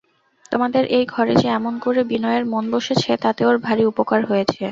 [0.51, 4.59] তোমাদের এই ঘরে যে এমন করে বিনয়ের মন বসেছে তাতে ওর ভারি উপকার হয়েছে।